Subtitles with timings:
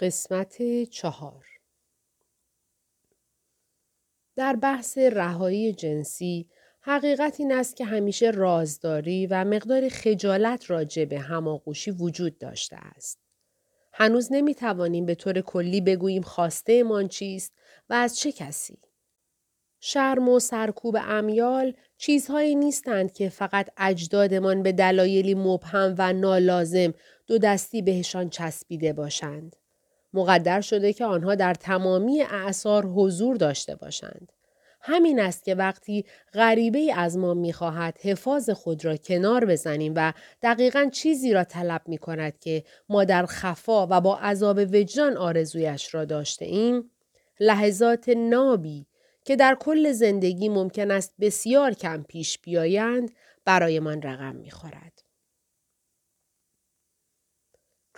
[0.00, 1.46] قسمت چهار
[4.36, 6.48] در بحث رهایی جنسی
[6.80, 13.18] حقیقت این است که همیشه رازداری و مقدار خجالت راجع به هماغوشی وجود داشته است.
[13.92, 17.52] هنوز نمی توانیم به طور کلی بگوییم خواسته من چیست
[17.90, 18.78] و از چه کسی.
[19.80, 26.94] شرم و سرکوب امیال چیزهایی نیستند که فقط اجدادمان به دلایلی مبهم و نالازم
[27.26, 29.56] دو دستی بهشان چسبیده باشند.
[30.18, 34.32] مقدر شده که آنها در تمامی اعثار حضور داشته باشند.
[34.80, 36.04] همین است که وقتی
[36.34, 40.12] غریبه از ما می‌خواهد حفاظ خود را کنار بزنیم و
[40.42, 45.94] دقیقا چیزی را طلب می کند که ما در خفا و با عذاب وجدان آرزویش
[45.94, 46.90] را داشته ایم،
[47.40, 48.86] لحظات نابی
[49.24, 53.10] که در کل زندگی ممکن است بسیار کم پیش بیایند
[53.44, 54.97] برایمان رقم می‌خورد.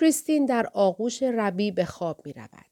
[0.00, 2.66] کریستین در آغوش ربی به خواب می رود.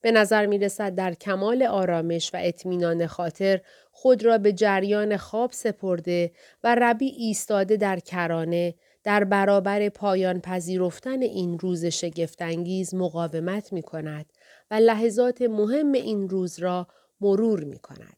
[0.00, 5.52] به نظر می رسد در کمال آرامش و اطمینان خاطر خود را به جریان خواب
[5.52, 6.32] سپرده
[6.64, 14.26] و ربی ایستاده در کرانه در برابر پایان پذیرفتن این روز شگفتانگیز مقاومت می کند
[14.70, 16.86] و لحظات مهم این روز را
[17.20, 18.16] مرور می کند.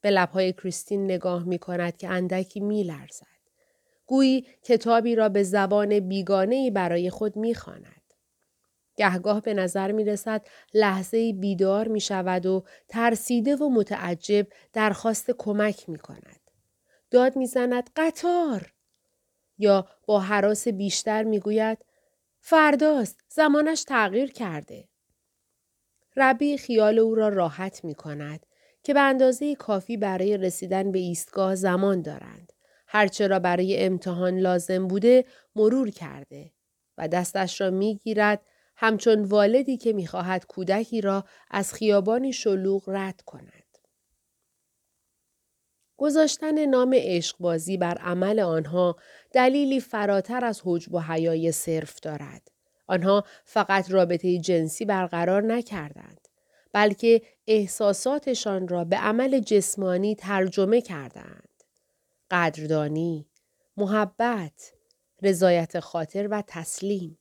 [0.00, 3.33] به لبهای کریستین نگاه می کند که اندکی می لرزد.
[4.06, 8.02] گویی کتابی را به زبان بیگانه برای می می‌خواند.
[8.96, 15.88] گهگاه به نظر می رسد لحظه بیدار می شود و ترسیده و متعجب درخواست کمک
[15.88, 16.40] می کند.
[17.10, 18.72] داد می زند قطار
[19.58, 21.78] یا با حراس بیشتر می گوید
[22.40, 24.88] فرداست زمانش تغییر کرده.
[26.16, 28.46] ربی خیال او را راحت می کند
[28.82, 32.52] که به اندازه کافی برای رسیدن به ایستگاه زمان دارند.
[32.94, 35.24] هرچه را برای امتحان لازم بوده
[35.56, 36.52] مرور کرده
[36.98, 38.40] و دستش را می گیرد
[38.76, 43.78] همچون والدی که می‌خواهد کودکی را از خیابانی شلوغ رد کند.
[45.96, 48.96] گذاشتن نام عشقبازی بر عمل آنها
[49.32, 52.50] دلیلی فراتر از حجب و حیای صرف دارد.
[52.86, 56.28] آنها فقط رابطه جنسی برقرار نکردند.
[56.72, 61.53] بلکه احساساتشان را به عمل جسمانی ترجمه کردند.
[62.30, 63.28] قدردانی،
[63.76, 64.72] محبت،
[65.22, 67.18] رضایت خاطر و تسلیم.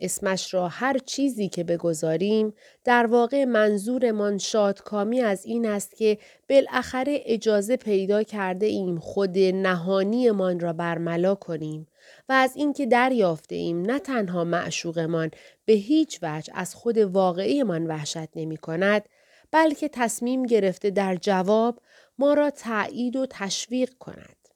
[0.00, 2.54] اسمش را هر چیزی که بگذاریم
[2.84, 6.18] در واقع منظورمان شادکامی از این است که
[6.48, 11.86] بالاخره اجازه پیدا کرده ایم خود نهانیمان را برملا کنیم
[12.28, 15.30] و از اینکه دریافته ایم نه تنها معشوقمان
[15.64, 19.08] به هیچ وجه از خود واقعیمان وحشت نمی کند
[19.50, 21.80] بلکه تصمیم گرفته در جواب
[22.20, 24.48] ما را تایید و تشویق کند.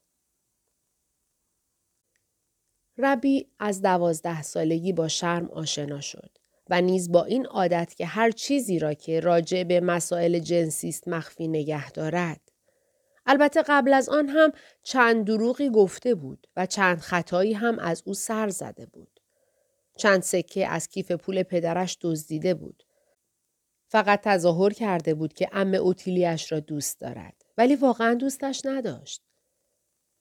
[2.97, 6.37] ربی از دوازده سالگی با شرم آشنا شد
[6.69, 11.07] و نیز با این عادت که هر چیزی را که راجع به مسائل جنسی است
[11.07, 12.41] مخفی نگه دارد.
[13.25, 14.51] البته قبل از آن هم
[14.83, 19.19] چند دروغی گفته بود و چند خطایی هم از او سر زده بود.
[19.97, 22.83] چند سکه از کیف پول پدرش دزدیده بود.
[23.87, 29.21] فقط تظاهر کرده بود که ام اوتیلیش را دوست دارد ولی واقعا دوستش نداشت.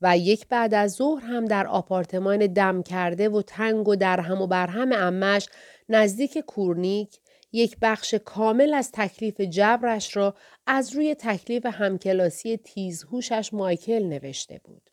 [0.01, 4.47] و یک بعد از ظهر هم در آپارتمان دم کرده و تنگ و درهم و
[4.47, 5.49] برهم امش
[5.89, 7.21] نزدیک کورنیک
[7.53, 10.35] یک بخش کامل از تکلیف جبرش را
[10.67, 14.91] از روی تکلیف همکلاسی تیزهوشش مایکل نوشته بود.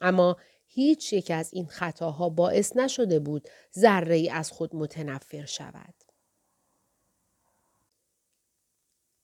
[0.00, 3.48] اما هیچ یک از این خطاها باعث نشده بود
[3.78, 5.94] ذره ای از خود متنفر شود.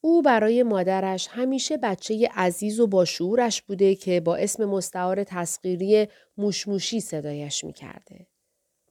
[0.07, 7.01] او برای مادرش همیشه بچه عزیز و باشعورش بوده که با اسم مستعار تسخیری موشموشی
[7.01, 8.27] صدایش می‌کرده.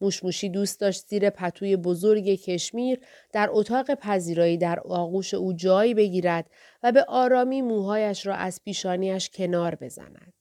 [0.02, 3.00] موشموشی دوست داشت زیر پتوی بزرگ کشمیر
[3.34, 6.50] در اتاق پذیرایی در آغوش او جایی بگیرد
[6.84, 10.34] و به آرامی موهایش را از پیشانیش کنار بزند.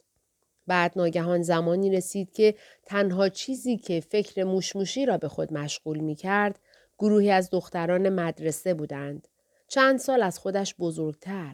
[0.66, 2.54] بعد ناگهان زمانی رسید که
[2.86, 6.58] تنها چیزی که فکر موشموشی را به خود مشغول می کرد
[6.98, 9.28] گروهی از دختران مدرسه بودند
[9.74, 11.52] چند سال از خودش بزرگتر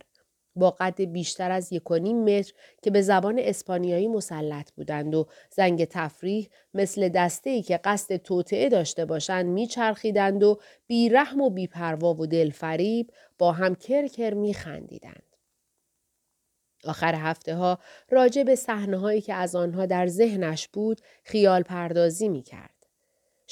[0.56, 2.52] با قد بیشتر از یک متر
[2.82, 8.68] که به زبان اسپانیایی مسلط بودند و زنگ تفریح مثل دسته ای که قصد توطعه
[8.68, 15.36] داشته باشند میچرخیدند و بیرحم و بیپروا و دلفریب با هم کرکر میخندیدند.
[16.84, 17.78] آخر هفته ها
[18.10, 22.79] راجع به صحنه هایی که از آنها در ذهنش بود خیال پردازی می کرد.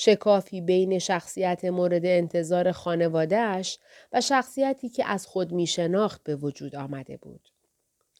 [0.00, 3.79] شکافی بین شخصیت مورد انتظار خانوادهش
[4.12, 7.49] و شخصیتی که از خود می شناخت به وجود آمده بود.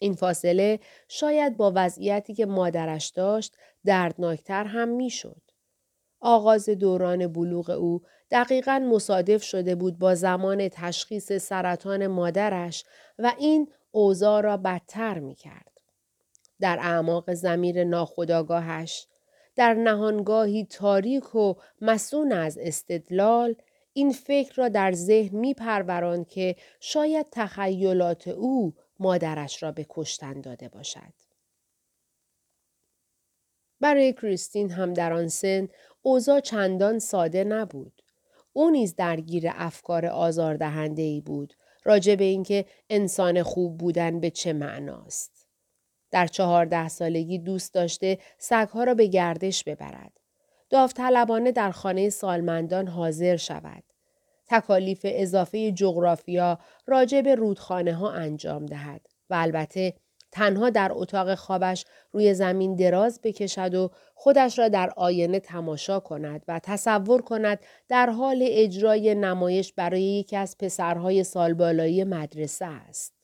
[0.01, 5.43] این فاصله شاید با وضعیتی که مادرش داشت دردناکتر هم می‌شد.
[6.21, 12.85] آغاز دوران بلوغ او دقیقا مصادف شده بود با زمان تشخیص سرطان مادرش
[13.19, 15.81] و این اوضاع را بدتر می کرد.
[16.61, 19.07] در اعماق زمیر ناخداگاهش
[19.59, 23.55] در نهانگاهی تاریک و مسون از استدلال
[23.93, 25.55] این فکر را در ذهن می
[26.29, 31.13] که شاید تخیلات او مادرش را به کشتن داده باشد.
[33.81, 35.69] برای کریستین هم در آن سن
[36.03, 38.03] اوضاع چندان ساده نبود.
[38.53, 44.53] او نیز درگیر افکار آزاردهنده ای بود راجع به اینکه انسان خوب بودن به چه
[44.53, 45.38] معناست.
[46.11, 50.21] در چهارده سالگی دوست داشته سگها را به گردش ببرد.
[50.71, 53.83] داوطلبانه در خانه سالمندان حاضر شود.
[54.47, 59.95] تکالیف اضافه جغرافیا راجع به رودخانه ها انجام دهد و البته
[60.33, 66.45] تنها در اتاق خوابش روی زمین دراز بکشد و خودش را در آینه تماشا کند
[66.49, 67.59] و تصور کند
[67.89, 73.15] در حال اجرای نمایش برای یکی از پسرهای سالبالایی مدرسه است.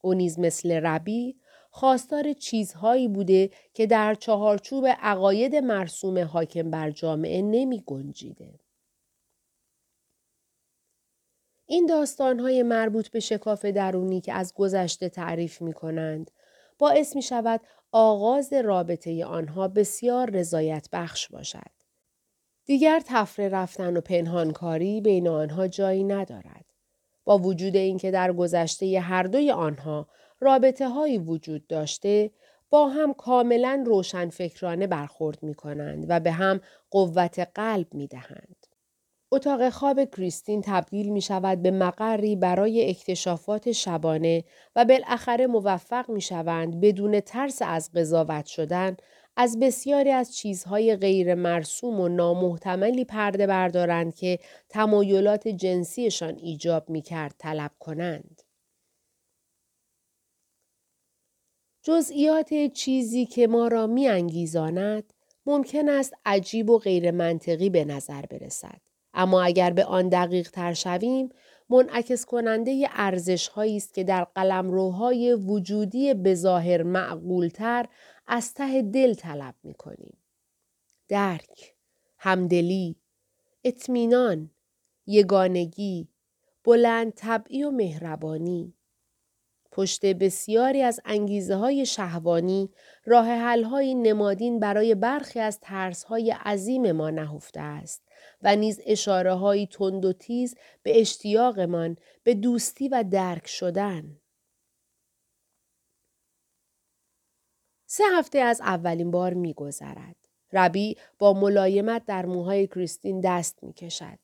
[0.00, 1.36] او نیز مثل ربی
[1.74, 8.60] خواستار چیزهایی بوده که در چهارچوب عقاید مرسوم حاکم بر جامعه نمی گنجیده.
[11.66, 16.30] این داستانهای مربوط به شکاف درونی که از گذشته تعریف می کنند
[16.78, 17.60] باعث می شود
[17.92, 21.72] آغاز رابطه آنها بسیار رضایت بخش باشد.
[22.64, 26.64] دیگر تفره رفتن و پنهانکاری بین آنها جایی ندارد.
[27.24, 30.08] با وجود اینکه در گذشته هر دوی آنها
[30.42, 32.30] رابطه هایی وجود داشته
[32.70, 36.60] با هم کاملا روشنفکرانه برخورد می کنند و به هم
[36.90, 38.66] قوت قلب می دهند.
[39.32, 44.44] اتاق خواب کریستین تبدیل می شود به مقری برای اکتشافات شبانه
[44.76, 48.96] و بالاخره موفق می شوند بدون ترس از قضاوت شدن
[49.36, 57.02] از بسیاری از چیزهای غیر مرسوم و نامحتملی پرده بردارند که تمایلات جنسیشان ایجاب می
[57.02, 58.41] کرد طلب کنند.
[61.82, 65.12] جزئیات چیزی که ما را می انگیزاند
[65.46, 68.80] ممکن است عجیب و غیر منطقی به نظر برسد.
[69.14, 71.28] اما اگر به آن دقیق تر شویم
[71.70, 77.88] منعکس کننده ارزش هایی است که در قلمروهای وجودی بظاهر معقولتر
[78.26, 80.16] از ته دل طلب می کنیم.
[81.08, 81.74] درک،
[82.18, 82.96] همدلی،
[83.64, 84.50] اطمینان،
[85.06, 86.08] یگانگی،
[86.64, 88.74] بلند طبعی و مهربانی،
[89.72, 92.70] پشت بسیاری از انگیزه های شهوانی
[93.04, 98.02] راه حل های نمادین برای برخی از ترس های عظیم ما نهفته است
[98.42, 104.20] و نیز اشاره های تند و تیز به اشتیاقمان به دوستی و درک شدن.
[107.86, 110.16] سه هفته از اولین بار می گذرد.
[110.52, 114.18] ربی با ملایمت در موهای کریستین دست می کشد.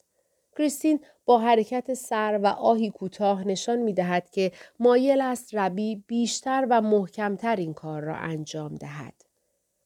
[0.59, 6.67] کریستین با حرکت سر و آهی کوتاه نشان می دهد که مایل است ربی بیشتر
[6.71, 9.15] و محکمتر این کار را انجام دهد.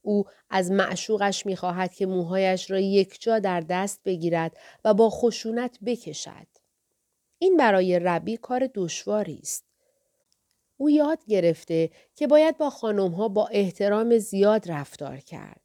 [0.03, 5.79] او از معشوقش می خواهد که موهایش را یکجا در دست بگیرد و با خشونت
[5.87, 6.47] بکشد.
[7.39, 9.65] این برای ربی کار دشواری است.
[10.77, 15.62] او یاد گرفته که باید با خانمها با احترام زیاد رفتار کرد.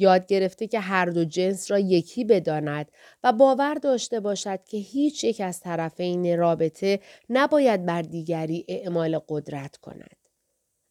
[0.00, 2.92] یاد گرفته که هر دو جنس را یکی بداند
[3.24, 9.76] و باور داشته باشد که هیچ یک از طرفین رابطه نباید بر دیگری اعمال قدرت
[9.76, 10.16] کند.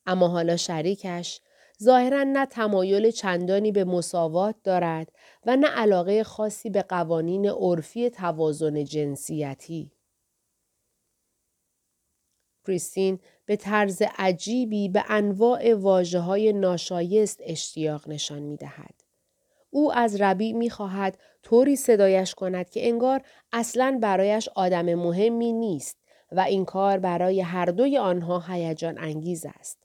[0.06, 1.42] اما حالا شریکش
[1.84, 5.12] ظاهرا نه تمایل چندانی به مساوات دارد
[5.46, 9.92] و نه علاقه خاصی به قوانین عرفی توازن جنسیتی.
[12.68, 18.99] کریستین به طرز عجیبی به انواع واجه ناشایست اشتیاق نشان می دهد.
[19.70, 23.22] او از ربی می خواهد طوری صدایش کند که انگار
[23.52, 25.98] اصلا برایش آدم مهمی نیست
[26.32, 29.78] و این کار برای هر دوی آنها هیجان انگیز است.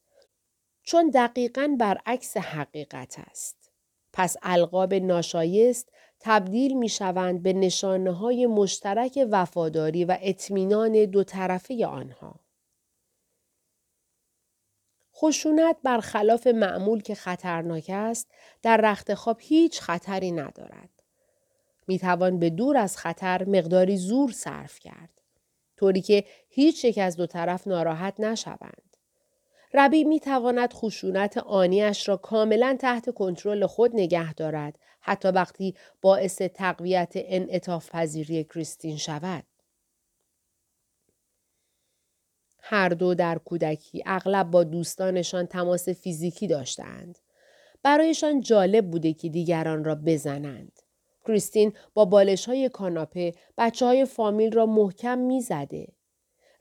[0.83, 3.71] چون دقیقا برعکس حقیقت است.
[4.13, 5.89] پس القاب ناشایست
[6.21, 12.44] تبدیل می شوند به نشانه های مشترک وفاداری و اطمینان دو طرفه آنها.
[15.25, 18.31] خشونت برخلاف معمول که خطرناک است
[18.63, 20.91] در رخت خواب هیچ خطری ندارد.
[21.89, 25.11] می توان به دور از خطر مقداری زور صرف کرد.
[25.77, 28.97] طوری که هیچ یک از دو طرف ناراحت نشوند.
[29.75, 36.43] ربی می تواند خشونت آنیش را کاملا تحت کنترل خود نگه دارد حتی وقتی باعث
[36.43, 39.45] تقویت انعطاف پذیری کریستین شود.
[42.67, 47.19] هر دو در کودکی اغلب با دوستانشان تماس فیزیکی داشتند.
[47.83, 50.73] برایشان جالب بوده که دیگران را بزنند.
[51.27, 55.87] کریستین با بالش های کاناپه بچه های فامیل را محکم می‌زده.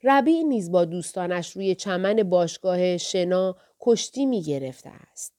[0.03, 5.33] ربیع نیز با دوستانش روی چمن باشگاه شنا کشتی می گرفته است.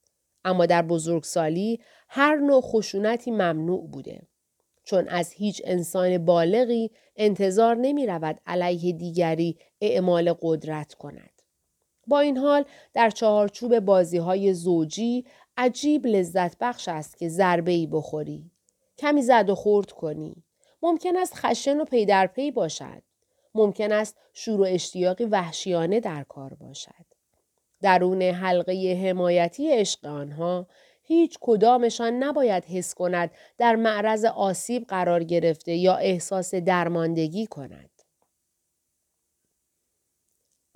[0.45, 4.23] اما در بزرگسالی هر نوع خشونتی ممنوع بوده.
[4.85, 11.31] چون از هیچ انسان بالغی انتظار نمی رود علیه دیگری اعمال قدرت کند.
[12.07, 12.65] با این حال
[12.95, 15.25] در چهارچوب بازی های زوجی
[15.57, 18.51] عجیب لذت بخش است که ضربه ای بخوری.
[18.99, 20.45] کمی زد و خورد کنی.
[20.83, 23.03] ممکن است خشن و پی در پی باشد.
[23.55, 27.05] ممکن است شور و اشتیاقی وحشیانه در کار باشد.
[27.83, 30.67] درون حلقه حمایتی عشق آنها
[31.07, 37.91] هیچ کدامشان نباید حس کند در معرض آسیب قرار گرفته یا احساس درماندگی کند.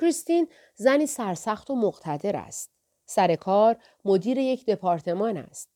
[0.00, 2.70] کریستین زنی سرسخت و مقتدر است.
[3.06, 5.68] سر کار مدیر یک دپارتمان است.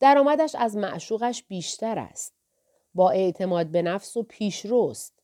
[0.00, 2.34] درآمدش از معشوقش بیشتر است.
[2.94, 5.14] با اعتماد به نفس و پیشروست.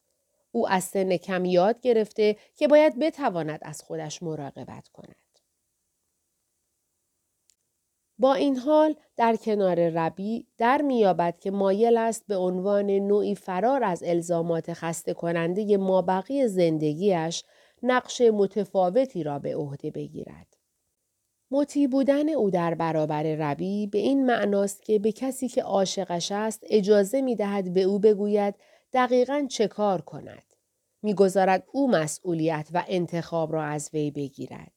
[0.53, 5.26] او از سن کم یاد گرفته که باید بتواند از خودش مراقبت کند.
[8.19, 13.85] با این حال در کنار ربی در میابد که مایل است به عنوان نوعی فرار
[13.85, 17.45] از الزامات خسته کننده مابقی زندگیش
[17.83, 20.57] نقش متفاوتی را به عهده بگیرد.
[21.51, 26.61] مطیع بودن او در برابر ربی به این معناست که به کسی که عاشقش است
[26.67, 28.55] اجازه می دهد به او بگوید
[28.93, 30.43] دقیقا چه کار کند.
[31.03, 34.76] می‌گذارد او مسئولیت و انتخاب را از وی بگیرد.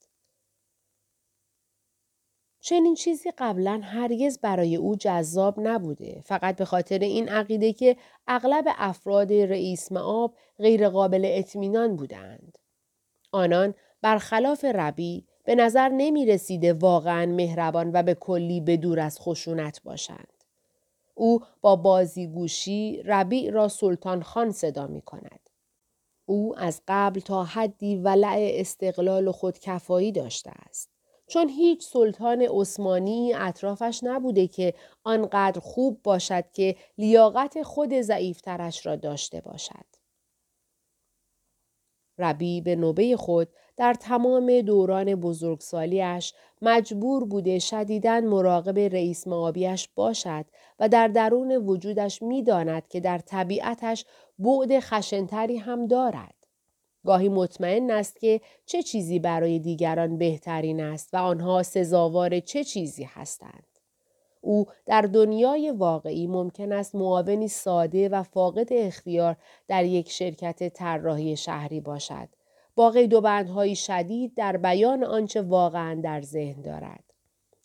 [2.62, 7.98] چنین چیزی قبلا هرگز برای او جذاب نبوده فقط به خاطر این عقیده که
[8.28, 12.58] اغلب افراد رئیس معاب غیرقابل اطمینان بودند.
[13.32, 19.20] آنان برخلاف ربی به نظر نمی رسیده واقعا مهربان و به کلی به دور از
[19.20, 20.34] خشونت باشند.
[21.16, 25.50] او با بازیگوشی ربیع را سلطان خان صدا می کند.
[26.26, 30.99] او از قبل تا حدی ولع استقلال و خودکفایی داشته است.
[31.30, 38.96] چون هیچ سلطان عثمانی اطرافش نبوده که آنقدر خوب باشد که لیاقت خود ضعیفترش را
[38.96, 39.86] داشته باشد.
[42.18, 50.46] ربی به نوبه خود در تمام دوران بزرگسالیش مجبور بوده شدیداً مراقب رئیس معابیش باشد
[50.80, 54.06] و در درون وجودش می‌داند که در طبیعتش
[54.40, 56.39] بعد خشنتری هم دارد.
[57.06, 63.04] گاهی مطمئن است که چه چیزی برای دیگران بهترین است و آنها سزاوار چه چیزی
[63.04, 63.64] هستند.
[64.42, 69.36] او در دنیای واقعی ممکن است معاونی ساده و فاقد اختیار
[69.68, 72.30] در یک شرکت طراحی شهری باشد
[72.76, 77.04] با قید و بندهای شدید در بیان آنچه واقعا در ذهن دارد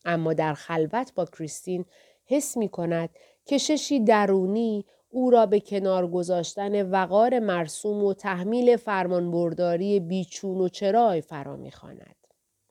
[0.05, 1.85] اما در خلوت با کریستین
[2.27, 3.11] حس می کند
[3.47, 11.21] کششی درونی او را به کنار گذاشتن وقار مرسوم و تحمیل فرمانبرداری بیچون و چرای
[11.21, 12.17] فرا می‌خواند.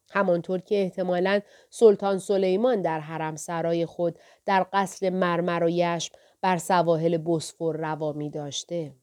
[0.09, 6.57] همانطور که احتمالا سلطان سلیمان در حرم سرای خود در قصر مرمر و یشم بر
[6.57, 8.93] سواحل بسفور روا می داشته.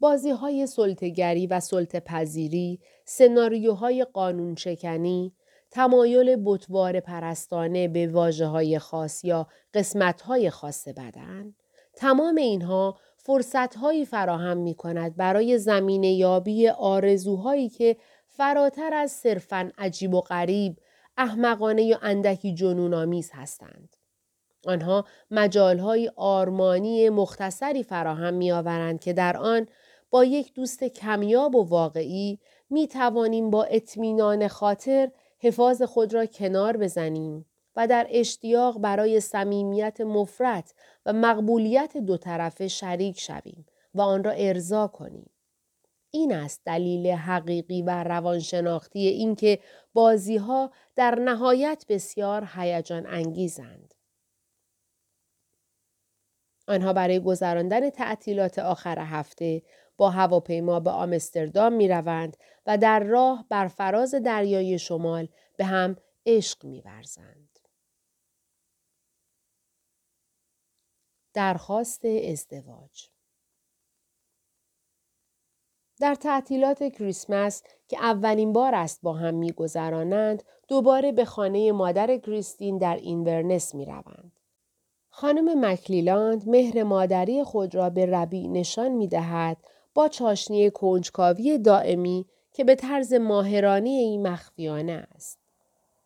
[0.00, 5.32] بازی های سلطگری و سلطه پذیری، سناریوهای قانون شکنی،
[5.74, 11.54] تمایل بتوار پرستانه به واجه های خاص یا قسمت های خاص بدن،
[11.96, 17.96] تمام اینها فرصتهایی فراهم می کند برای زمین یابی آرزوهایی که
[18.28, 20.78] فراتر از صرفاً عجیب و غریب،
[21.16, 23.96] احمقانه یا اندکی جنونآمیز هستند.
[24.66, 29.66] آنها مجالهای آرمانی مختصری فراهم می آورند که در آن
[30.10, 32.38] با یک دوست کمیاب و واقعی
[32.70, 35.10] می توانیم با اطمینان خاطر
[35.44, 37.46] حفاظ خود را کنار بزنیم
[37.76, 40.74] و در اشتیاق برای صمیمیت مفرت
[41.06, 45.30] و مقبولیت دو طرفه شریک شویم و آن را ارضا کنیم.
[46.10, 49.58] این است دلیل حقیقی و روانشناختی اینکه
[49.92, 53.94] بازی ها در نهایت بسیار هیجان انگیزند.
[56.68, 59.62] آنها برای گذراندن تعطیلات آخر هفته
[59.96, 62.36] با هواپیما به آمستردام می روند
[62.66, 65.96] و در راه بر فراز دریای شمال به هم
[66.26, 67.58] عشق می برزند.
[71.34, 73.08] درخواست ازدواج
[76.00, 82.78] در تعطیلات کریسمس که اولین بار است با هم میگذرانند دوباره به خانه مادر کریستین
[82.78, 84.32] در اینورنس می روند.
[85.10, 89.56] خانم مکلیلاند مهر مادری خود را به ربی نشان می دهد
[89.94, 95.38] با چاشنی کنجکاوی دائمی که به طرز ماهرانی این مخفیانه است.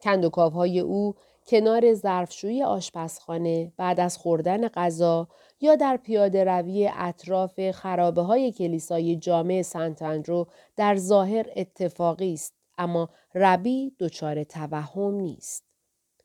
[0.01, 1.15] کندوکاوهای او
[1.47, 5.29] کنار ظرفشویی آشپزخانه بعد از خوردن غذا
[5.61, 12.55] یا در پیاده روی اطراف خرابه های کلیسای جامع سنت اندرو در ظاهر اتفاقی است
[12.79, 15.65] اما ربی دچار توهم نیست.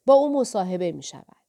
[0.06, 1.43] با او مصاحبه می شود.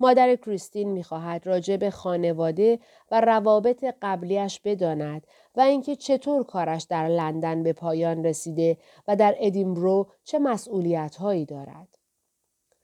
[0.00, 2.78] مادر کریستین می خواهد راجع به خانواده
[3.10, 9.34] و روابط قبلیش بداند و اینکه چطور کارش در لندن به پایان رسیده و در
[9.38, 11.88] ادینبرو چه مسئولیت هایی دارد.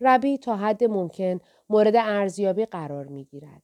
[0.01, 1.41] ربی تا حد ممکن
[1.71, 3.63] مورد ارزیابی قرار می گیرد.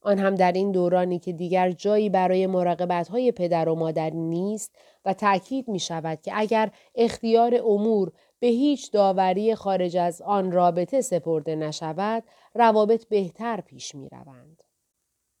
[0.00, 4.74] آن هم در این دورانی که دیگر جایی برای مراقبت های پدر و مادر نیست
[5.04, 11.00] و تأکید می شود که اگر اختیار امور به هیچ داوری خارج از آن رابطه
[11.00, 14.62] سپرده نشود روابط بهتر پیش می روند.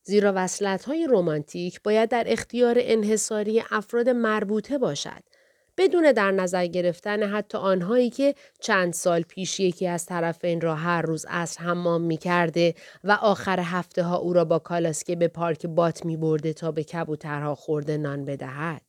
[0.02, 5.22] زیرا وصلت های رومانتیک باید در اختیار انحصاری افراد مربوطه باشد
[5.78, 11.02] بدون در نظر گرفتن حتی آنهایی که چند سال پیش یکی از طرفین را هر
[11.02, 12.74] روز اصر حمام می کرده
[13.04, 16.84] و آخر هفته ها او را با کالاسکه به پارک بات می برده تا به
[16.84, 18.87] کبوترها خورده نان بدهد.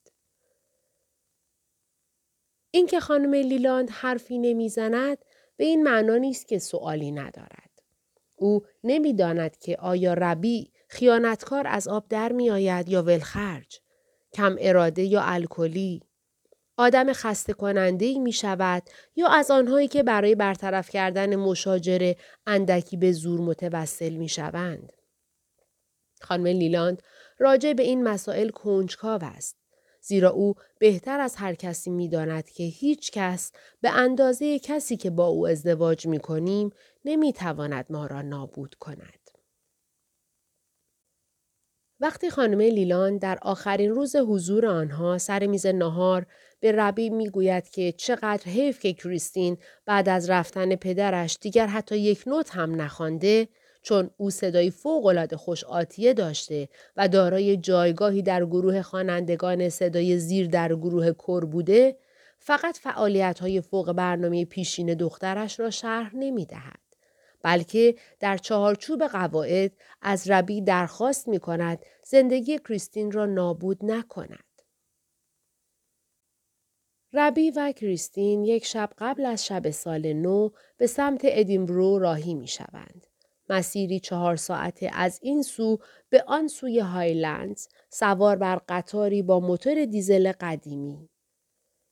[2.71, 5.17] اینکه خانم لیلاند حرفی نمی‌زند
[5.57, 7.69] به این معنا نیست که سوالی ندارد.
[8.35, 13.79] او نمی‌داند که آیا ربی خیانتکار از آب در می آید یا ولخرج،
[14.33, 16.01] کم اراده یا الکلی،
[16.77, 18.83] آدم خسته کننده ای می شود
[19.15, 22.15] یا از آنهایی که برای برطرف کردن مشاجره
[22.47, 24.93] اندکی به زور متوسل می شوند.
[26.21, 27.03] خانم لیلاند
[27.39, 29.58] راجع به این مسائل کنجکاو است.
[30.01, 33.51] زیرا او بهتر از هر کسی می داند که هیچ کس
[33.81, 36.69] به اندازه کسی که با او ازدواج می کنیم
[37.05, 39.19] نمی تواند ما را نابود کند.
[42.01, 46.25] وقتی خانم لیلان در آخرین روز حضور آنها سر میز نهار
[46.59, 52.23] به ربی می‌گوید که چقدر حیف که کریستین بعد از رفتن پدرش دیگر حتی یک
[52.27, 53.47] نوت هم نخوانده
[53.81, 60.47] چون او صدای فوقالعاده خوش آتیه داشته و دارای جایگاهی در گروه خوانندگان صدای زیر
[60.47, 61.97] در گروه کر بوده
[62.39, 66.79] فقط فعالیت های فوق برنامه پیشین دخترش را شرح نمی دهد.
[67.41, 74.43] بلکه در چهارچوب قواعد از ربی درخواست می کند زندگی کریستین را نابود نکند.
[77.13, 82.47] ربی و کریستین یک شب قبل از شب سال نو به سمت ادینبرو راهی می
[82.47, 83.07] شوند.
[83.49, 85.77] مسیری چهار ساعته از این سو
[86.09, 91.09] به آن سوی هایلندز سوار بر قطاری با موتور دیزل قدیمی.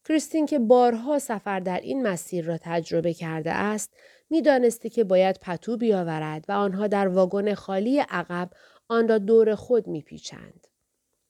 [0.07, 3.93] کریستین که بارها سفر در این مسیر را تجربه کرده است
[4.29, 8.49] می‌دانسته که باید پتو بیاورد و آنها در واگن خالی عقب
[8.87, 10.67] آن را دور خود میپیچند.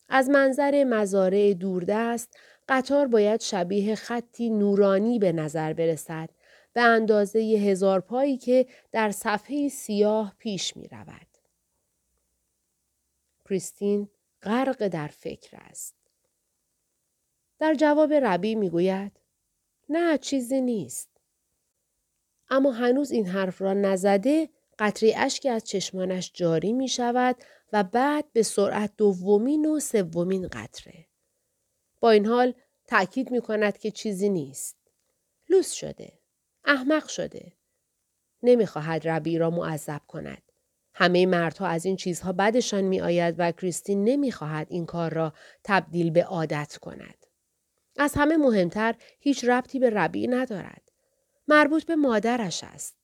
[0.10, 2.38] از منظر مزارع دوردست
[2.68, 6.30] قطار باید شبیه خطی نورانی به نظر برسد
[6.78, 11.28] به اندازه هزار پایی که در صفحه سیاه پیش می رود.
[13.46, 14.10] کریستین
[14.42, 15.96] غرق در فکر است.
[17.60, 19.12] در جواب ربی می گوید
[19.90, 21.10] نه چیزی نیست.
[22.50, 27.36] اما هنوز این حرف را نزده قطری اشکی از چشمانش جاری می شود
[27.74, 31.08] و بعد به سرعت دومین و سومین قطره.
[32.00, 32.54] با این حال
[32.86, 34.78] تأکید می کند که چیزی نیست.
[35.50, 36.27] لوس شده.
[36.68, 37.54] احمق شده.
[38.44, 40.42] نمی‌خواهد ربی را معذب کند.
[40.94, 46.10] همه مردها از این چیزها بدشان می آید و کریستین نمی‌خواهد این کار را تبدیل
[46.10, 47.26] به عادت کند.
[47.98, 50.82] از همه مهمتر هیچ ربطی به ربی ندارد.
[51.48, 52.98] مربوط به مادرش است.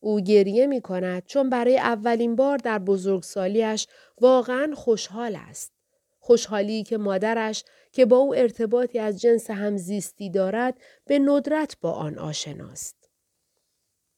[0.00, 3.86] او گریه می کند چون برای اولین بار در بزرگسالیش
[4.20, 5.72] واقعا خوشحال است.
[6.18, 7.64] خوشحالی که مادرش
[7.98, 13.10] که با او ارتباطی از جنس همزیستی دارد به ندرت با آن آشناست.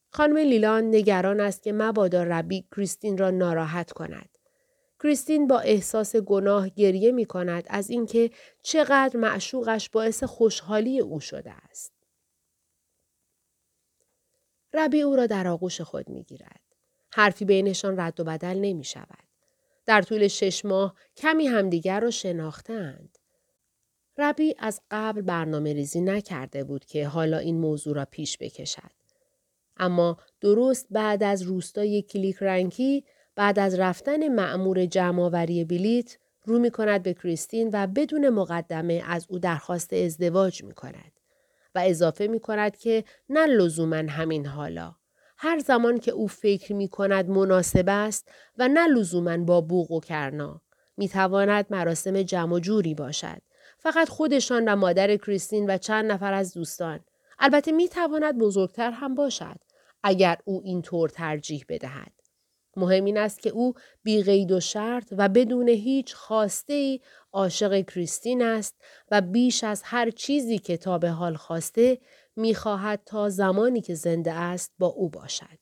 [0.09, 4.37] خانم لیلان نگران است که مبادا ربی کریستین را ناراحت کند.
[5.03, 8.31] کریستین با احساس گناه گریه می کند از اینکه
[8.63, 11.93] چقدر معشوقش باعث خوشحالی او شده است.
[14.73, 16.61] ربی او را در آغوش خود می گیرد.
[17.13, 19.27] حرفی بینشان رد و بدل نمی شود.
[19.85, 23.17] در طول شش ماه کمی همدیگر را شناختند.
[24.21, 28.91] ربی از قبل برنامه ریزی نکرده بود که حالا این موضوع را پیش بکشد.
[29.77, 33.05] اما درست بعد از روستای کلیک رنکی
[33.35, 39.25] بعد از رفتن معمور جمعآوری بلیت رو می کند به کریستین و بدون مقدمه از
[39.29, 41.11] او درخواست ازدواج می کند.
[41.75, 44.95] و اضافه می کند که نه لزوما همین حالا.
[45.37, 49.99] هر زمان که او فکر می کند مناسب است و نه لزوما با بوغ و
[49.99, 50.61] کرنا.
[50.97, 53.41] می تواند مراسم جمع جوری باشد.
[53.83, 56.99] فقط خودشان و مادر کریستین و چند نفر از دوستان.
[57.39, 59.59] البته می تواند بزرگتر هم باشد.
[60.03, 62.11] اگر او اینطور ترجیح بدهد.
[62.75, 66.99] مهم این است که او بی قید و شرط و بدون هیچ خواسته ای
[67.31, 68.75] عاشق کریستین است
[69.11, 71.97] و بیش از هر چیزی که تا به حال خواسته
[72.35, 75.60] می‌خواهد تا زمانی که زنده است با او باشد.